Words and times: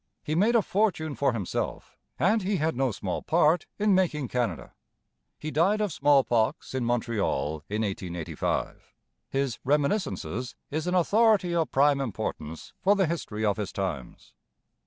He 0.23 0.33
made 0.33 0.55
a 0.55 0.63
fortune 0.63 1.13
for 1.13 1.31
himself 1.31 1.95
and 2.17 2.41
he 2.41 2.57
had 2.57 2.75
no 2.75 2.91
small 2.91 3.21
part 3.21 3.67
in 3.77 3.93
making 3.93 4.29
Canada. 4.29 4.73
He 5.37 5.51
died 5.51 5.79
of 5.79 5.93
smallpox 5.93 6.73
in 6.73 6.85
Montreal 6.85 7.63
in 7.69 7.83
1885. 7.83 8.95
His 9.29 9.59
Reminiscences 9.63 10.55
is 10.71 10.87
an 10.87 10.95
authority 10.95 11.53
of 11.53 11.71
prime 11.71 12.01
importance 12.01 12.73
for 12.81 12.95
the 12.95 13.05
history 13.05 13.45
of 13.45 13.57
his 13.57 13.71
times. 13.71 14.33